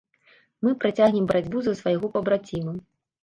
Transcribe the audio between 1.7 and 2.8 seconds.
свайго пабраціма.